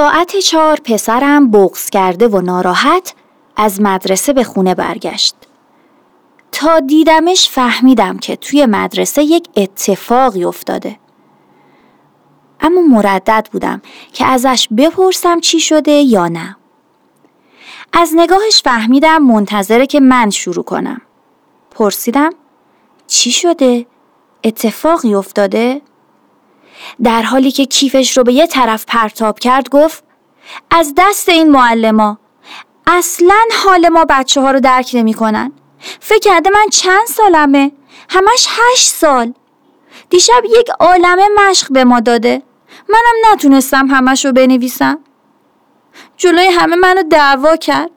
[0.00, 3.14] ساعت چهار پسرم بغز کرده و ناراحت
[3.56, 5.34] از مدرسه به خونه برگشت.
[6.52, 10.98] تا دیدمش فهمیدم که توی مدرسه یک اتفاقی افتاده.
[12.60, 16.56] اما مردد بودم که ازش بپرسم چی شده یا نه.
[17.92, 21.00] از نگاهش فهمیدم منتظره که من شروع کنم.
[21.70, 22.30] پرسیدم
[23.06, 23.86] چی شده؟
[24.44, 25.82] اتفاقی افتاده؟
[27.02, 30.04] در حالی که کیفش رو به یه طرف پرتاب کرد گفت
[30.70, 32.18] از دست این معلما
[32.86, 35.52] اصلا حال ما بچه ها رو درک نمی کنن.
[36.00, 37.72] فکر کرده من چند سالمه؟
[38.08, 39.32] همش هشت سال.
[40.10, 42.42] دیشب یک عالمه مشق به ما داده.
[42.88, 44.98] منم نتونستم همش رو بنویسم.
[46.16, 47.90] جلوی همه منو دعوا کرد.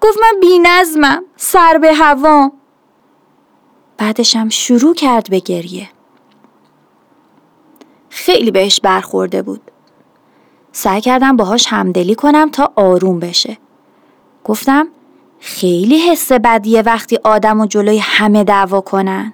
[0.00, 2.52] گفت من بی نظمم سر به هوام.
[3.98, 5.88] بعدشم شروع کرد به گریه.
[8.16, 9.60] خیلی بهش برخورده بود.
[10.72, 13.58] سعی کردم باهاش همدلی کنم تا آروم بشه.
[14.44, 14.88] گفتم
[15.40, 19.32] خیلی حس بدیه وقتی آدم و جلوی همه دعوا کنن.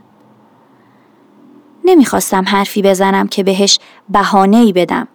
[1.85, 5.09] نمی‌خواستم حرفی بزنم که بهش بهانه ای بدم.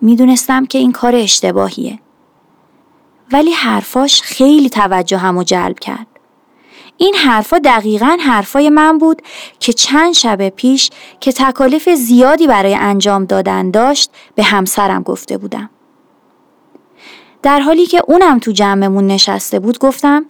[0.00, 1.98] می‌دونستم که این کار اشتباهیه.
[3.32, 6.06] ولی حرفاش خیلی توجه همو جلب کرد.
[6.96, 9.22] این حرفا دقیقا حرفای من بود
[9.60, 10.90] که چند شب پیش
[11.20, 15.70] که تکالیف زیادی برای انجام دادن داشت به همسرم گفته بودم.
[17.42, 20.26] در حالی که اونم تو جمعمون نشسته بود گفتم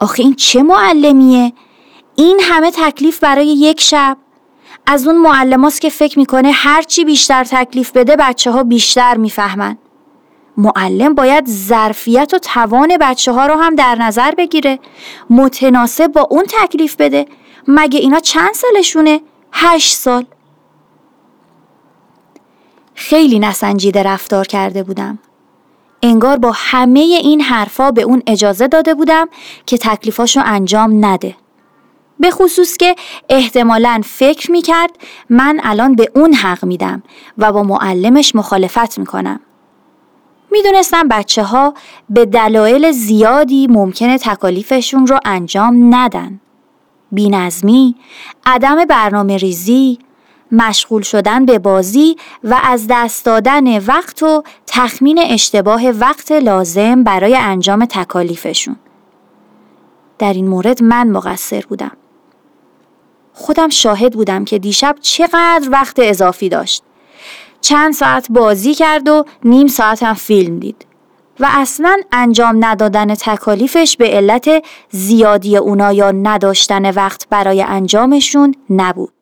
[0.00, 1.52] آخه این چه معلمیه؟
[2.16, 4.16] این همه تکلیف برای یک شب
[4.86, 9.78] از اون معلماست که فکر می‌کنه هرچی بیشتر تکلیف بده بچه ها بیشتر می‌فهمن.
[10.60, 14.78] معلم باید ظرفیت و توان بچه ها رو هم در نظر بگیره
[15.30, 17.26] متناسب با اون تکلیف بده.
[17.68, 19.20] مگه اینا چند سالشونه؟
[19.52, 20.24] هشت سال.
[22.94, 25.18] خیلی نسنجیده رفتار کرده بودم.
[26.02, 29.28] انگار با همه این حرفا به اون اجازه داده بودم
[29.66, 31.36] که تکلیفاشو انجام نده.
[32.20, 32.96] به خصوص که
[33.28, 34.90] احتمالا فکر می‌کرد
[35.30, 37.02] من الان به اون حق میدم
[37.38, 39.40] و با معلمش مخالفت می‌کنم.
[40.50, 41.74] می‌دونستم بچه ها
[42.10, 46.40] به دلایل زیادی ممکنه تکالیفشون رو انجام ندن.
[47.12, 47.94] بینظمی،
[48.46, 49.98] عدم برنامه ریزی،
[50.52, 57.36] مشغول شدن به بازی و از دست دادن وقت و تخمین اشتباه وقت لازم برای
[57.36, 58.76] انجام تکالیفشون.
[60.18, 61.92] در این مورد من مقصر بودم.
[63.32, 66.82] خودم شاهد بودم که دیشب چقدر وقت اضافی داشت.
[67.60, 70.86] چند ساعت بازی کرد و نیم ساعت هم فیلم دید
[71.40, 79.12] و اصلا انجام ندادن تکالیفش به علت زیادی اونا یا نداشتن وقت برای انجامشون نبود.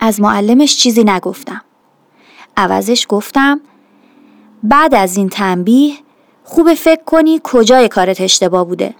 [0.00, 1.60] از معلمش چیزی نگفتم.
[2.56, 3.60] عوضش گفتم
[4.62, 5.94] بعد از این تنبیه
[6.44, 8.94] خوب فکر کنی کجای کارت اشتباه بوده.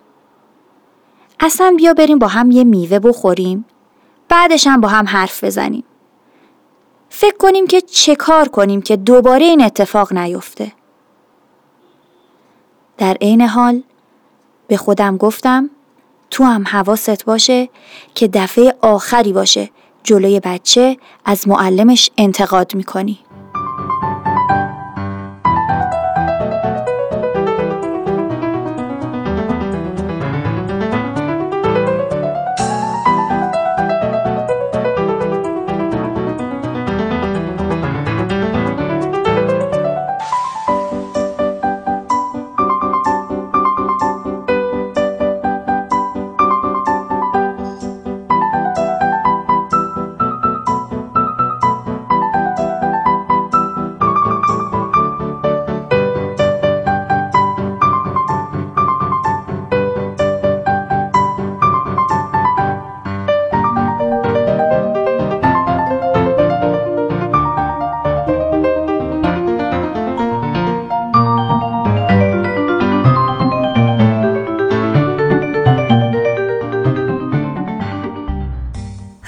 [1.41, 3.65] اصلا بیا بریم با هم یه میوه بخوریم
[4.29, 5.85] بعدش هم با هم حرف بزنیم.
[7.09, 10.72] فکر کنیم که چه کار کنیم که دوباره این اتفاق نیفته.
[12.99, 13.83] در عین حال
[14.69, 15.71] به خودم گفتم
[16.31, 17.69] تو هم حواست باشه
[18.15, 19.71] که دفعه آخری باشه
[20.03, 23.19] جلوی بچه از معلمش انتقاد می‌کنی.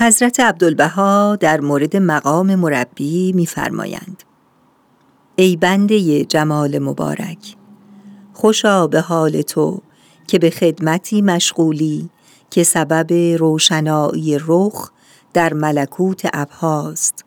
[0.08, 4.22] حضرت عبدالبها در مورد مقام مربی میفرمایند.
[5.36, 7.56] ای بنده جمال مبارک
[8.32, 9.82] خوشا به حال تو
[10.26, 12.10] که به خدمتی مشغولی
[12.50, 14.90] که سبب روشنایی رخ
[15.34, 17.24] در ملکوت ابهاست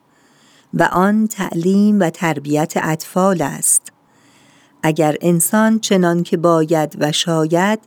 [0.74, 3.92] و آن تعلیم و تربیت اطفال است.
[4.84, 7.80] اگر انسان چنان که باید و شاید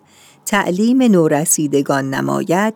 [0.46, 2.74] تعلیم نورسیدگان نماید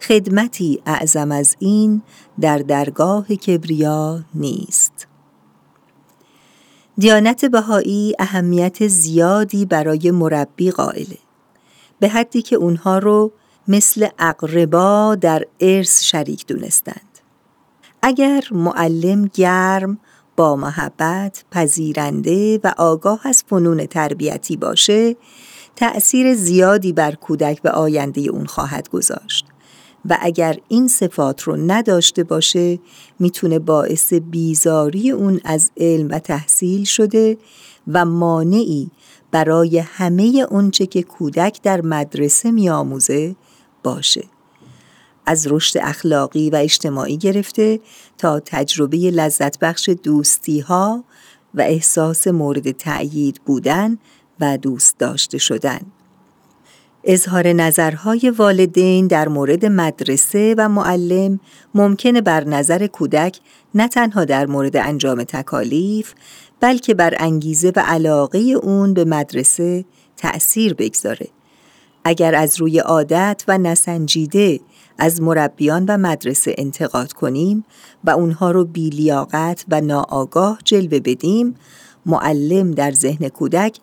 [0.00, 2.02] خدمتی اعظم از این
[2.40, 5.06] در درگاه کبریا نیست.
[6.98, 11.18] دیانت بهایی اهمیت زیادی برای مربی قائله
[12.00, 13.32] به حدی که اونها رو
[13.68, 17.18] مثل اقربا در ارث شریک دونستند.
[18.02, 19.98] اگر معلم گرم
[20.36, 25.16] با محبت پذیرنده و آگاه از فنون تربیتی باشه
[25.76, 29.46] تأثیر زیادی بر کودک و آینده اون خواهد گذاشت.
[30.10, 32.78] و اگر این صفات رو نداشته باشه
[33.18, 37.38] می‌تونه باعث بیزاری اون از علم و تحصیل شده
[37.88, 38.90] و مانعی
[39.30, 43.36] برای همه اونچه که کودک در مدرسه میآموزه
[43.82, 44.24] باشه.
[45.26, 47.80] از رشد اخلاقی و اجتماعی گرفته
[48.18, 51.04] تا تجربه لذت بخش دوستی ها
[51.54, 53.98] و احساس مورد تأیید بودن
[54.40, 55.80] و دوست داشته شدن.
[57.04, 61.40] اظهار نظرهای والدین در مورد مدرسه و معلم
[61.74, 63.40] ممکنه بر نظر کودک
[63.74, 66.14] نه تنها در مورد انجام تکالیف
[66.60, 69.84] بلکه بر انگیزه و علاقه اون به مدرسه
[70.16, 71.28] تأثیر بگذاره.
[72.04, 74.60] اگر از روی عادت و نسنجیده
[74.98, 77.64] از مربیان و مدرسه انتقاد کنیم
[78.04, 81.54] و اونها رو بیلیاقت و ناآگاه جلوه بدیم،
[82.06, 83.78] معلم در ذهن کودک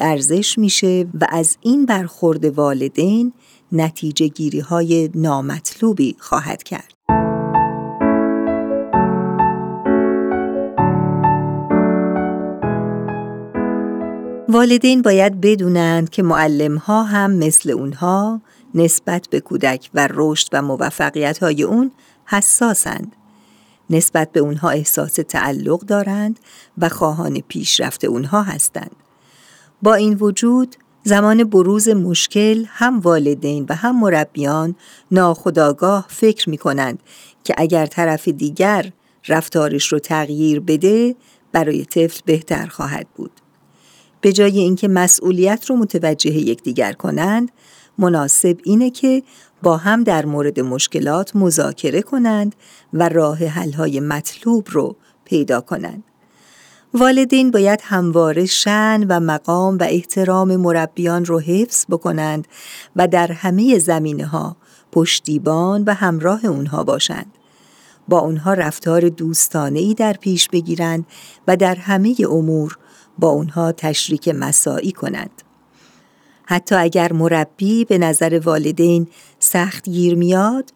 [0.00, 3.32] ارزش میشه و از این برخورد والدین
[3.72, 6.94] نتیجه گیری های نامطلوبی خواهد کرد.
[14.48, 18.40] والدین باید بدونند که معلم ها هم مثل اونها
[18.74, 21.90] نسبت به کودک و رشد و موفقیت های اون
[22.26, 23.12] حساسند.
[23.90, 26.40] نسبت به اونها احساس تعلق دارند
[26.78, 28.96] و خواهان پیشرفت اونها هستند.
[29.82, 34.74] با این وجود زمان بروز مشکل هم والدین و هم مربیان
[35.10, 37.02] ناخداگاه فکر می کنند
[37.44, 38.92] که اگر طرف دیگر
[39.28, 41.16] رفتارش رو تغییر بده
[41.52, 43.30] برای طفل بهتر خواهد بود.
[44.20, 47.50] به جای اینکه مسئولیت رو متوجه یکدیگر کنند،
[47.98, 49.22] مناسب اینه که
[49.62, 52.54] با هم در مورد مشکلات مذاکره کنند
[52.92, 56.04] و راه حل‌های مطلوب رو پیدا کنند.
[56.94, 62.48] والدین باید همواره شن و مقام و احترام مربیان رو حفظ بکنند
[62.96, 64.56] و در همه زمینه ها
[64.92, 67.32] پشتیبان و همراه اونها باشند.
[68.08, 71.06] با اونها رفتار دوستانه ای در پیش بگیرند
[71.48, 72.78] و در همه امور
[73.18, 75.42] با اونها تشریک مساعی کنند.
[76.46, 79.08] حتی اگر مربی به نظر والدین
[79.38, 80.72] سخت گیر میاد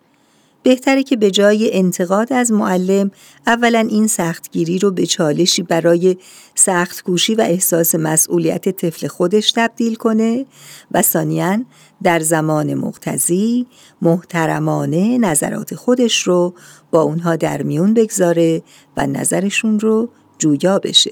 [0.63, 3.11] بهتره که به جای انتقاد از معلم
[3.47, 6.17] اولا این سختگیری رو به چالشی برای
[6.55, 10.47] سخت و احساس مسئولیت طفل خودش تبدیل کنه
[10.91, 11.59] و ثانیا
[12.03, 13.67] در زمان مقتضی
[14.03, 16.55] محترمانه نظرات خودش رو
[16.91, 18.63] با اونها در میون بگذاره
[18.97, 21.11] و نظرشون رو جویا بشه.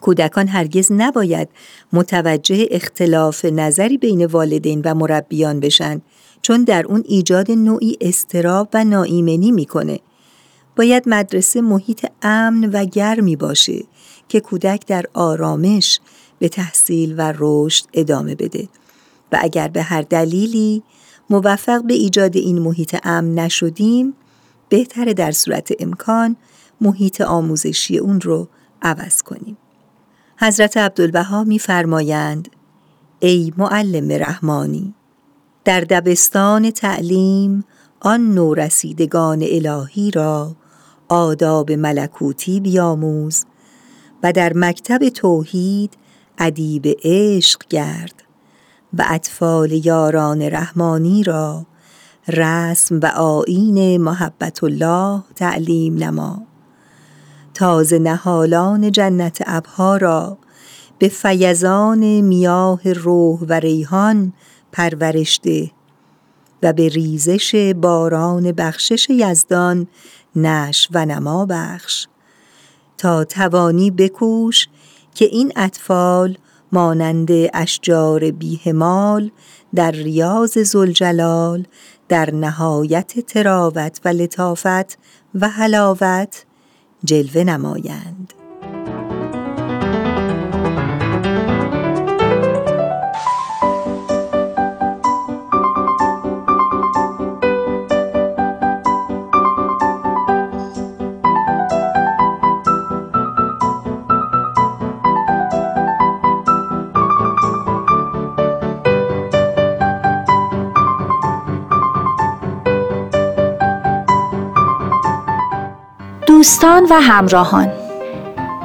[0.00, 1.48] کودکان هرگز نباید
[1.92, 6.02] متوجه اختلاف نظری بین والدین و مربیان بشن
[6.44, 10.00] چون در اون ایجاد نوعی استراب و ناایمنی می‌کنه.
[10.76, 13.84] باید مدرسه محیط امن و گرمی باشه
[14.28, 16.00] که کودک در آرامش
[16.38, 18.68] به تحصیل و رشد ادامه بده
[19.32, 20.82] و اگر به هر دلیلی
[21.30, 24.14] موفق به ایجاد این محیط امن نشدیم
[24.68, 26.36] بهتره در صورت امکان
[26.80, 28.48] محیط آموزشی اون رو
[28.82, 29.56] عوض کنیم.
[30.36, 32.48] حضرت عبدالبها میفرمایند
[33.20, 34.94] ای معلم رحمانی
[35.64, 37.64] در دبستان تعلیم
[38.00, 40.56] آن نورسیدگان الهی را
[41.08, 43.44] آداب ملکوتی بیاموز
[44.22, 45.92] و در مکتب توحید
[46.38, 48.24] ادیب عشق گرد
[48.98, 51.66] و اطفال یاران رحمانی را
[52.28, 56.42] رسم و آین محبت الله تعلیم نما.
[57.54, 60.38] تازه نهالان جنت ابها را
[60.98, 64.32] به فیضان میاه روح و ریحان
[64.74, 65.70] پرورش ده
[66.62, 69.86] و به ریزش باران بخشش یزدان
[70.36, 72.06] نش و نما بخش.
[72.98, 74.68] تا توانی بکوش
[75.14, 76.36] که این اطفال
[76.72, 79.30] مانند اشجار بیهمال
[79.74, 81.66] در ریاض زلجلال
[82.08, 84.98] در نهایت تراوت و لطافت
[85.34, 86.44] و حلاوت
[87.04, 88.43] جلوه نمایند.
[116.44, 117.68] دوستان و همراهان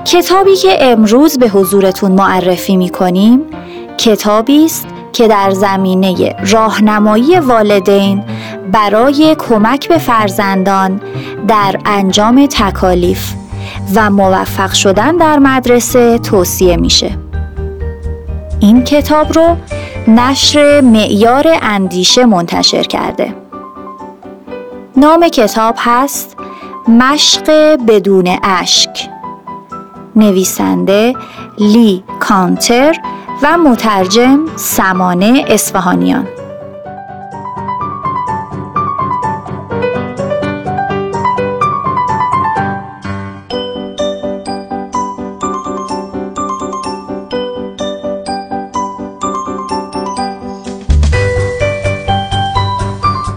[0.06, 3.42] کتابی که امروز به حضورتون معرفی می کنیم
[3.98, 8.24] کتابی است که در زمینه راهنمایی والدین
[8.72, 11.02] برای کمک به فرزندان
[11.48, 13.34] در انجام تکالیف
[13.96, 17.18] و موفق شدن در مدرسه توصیه میشه.
[18.60, 19.58] این کتاب رو
[20.08, 23.36] نشر معیار اندیشه منتشر کرده.
[24.98, 26.39] نام کتاب هست
[26.90, 27.52] مشق
[27.88, 29.10] بدون اشک.
[30.16, 31.14] نویسنده
[31.58, 32.96] لی کانتر
[33.44, 36.28] و مترجم سمانه اسفهانیان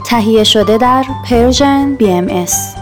[0.05, 2.82] تهیه شده در پرژن بی ام ایس